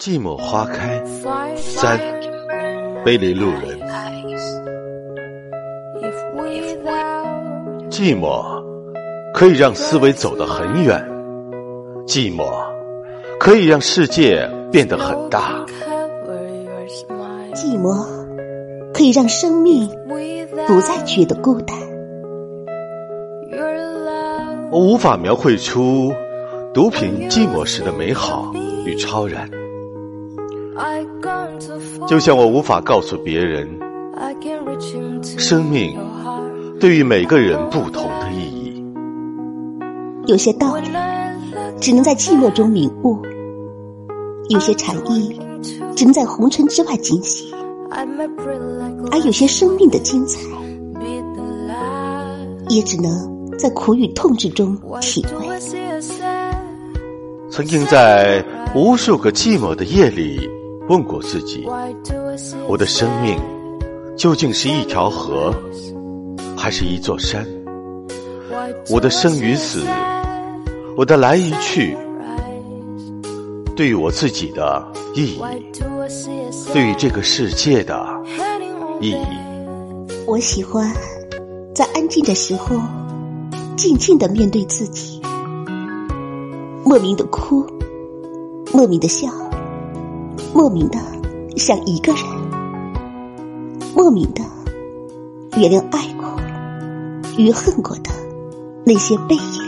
[0.00, 0.98] 寂寞花开，
[1.56, 2.00] 三，
[3.04, 3.78] 碑林路人。
[7.90, 8.42] 寂寞
[9.34, 11.06] 可以让思维走得很远，
[12.06, 12.50] 寂寞
[13.38, 15.66] 可以让世界变得很大，
[17.52, 17.94] 寂寞
[18.94, 19.86] 可以让生命
[20.66, 21.76] 不再觉得孤单。
[24.70, 26.10] 我无法描绘出
[26.72, 28.50] 毒品寂寞时的美好
[28.86, 29.59] 与超然。
[32.08, 33.68] 就像我无法告诉别人，
[35.38, 35.96] 生命
[36.80, 38.84] 对于每个人不同的意义。
[40.26, 40.88] 有些道理
[41.80, 43.20] 只能在寂寞中领悟，
[44.48, 45.38] 有些禅意
[45.96, 47.52] 只能在红尘之外惊喜，
[47.90, 50.40] 而有些生命的精彩，
[52.68, 53.12] 也只能
[53.58, 55.46] 在苦与痛之中体会。
[57.50, 60.48] 曾经在无数个寂寞的夜里。
[60.90, 61.64] 问过自己，
[62.66, 63.40] 我的生命
[64.16, 65.54] 究竟是一条河，
[66.56, 67.46] 还是一座山？
[68.90, 69.84] 我的生与死，
[70.96, 71.96] 我的来与去，
[73.76, 75.40] 对于我自己的意义，
[76.72, 78.04] 对于这个世界的
[79.00, 79.38] 意义。
[80.26, 80.92] 我喜欢
[81.72, 82.74] 在安静的时候，
[83.76, 85.22] 静静的面对自己，
[86.84, 87.64] 莫名的哭，
[88.72, 89.28] 莫名的笑。
[90.60, 90.98] 莫名的
[91.56, 92.22] 想一个人，
[93.96, 94.44] 莫名的
[95.56, 96.26] 原谅爱过
[97.38, 98.10] 与恨过的
[98.84, 99.59] 那些背影。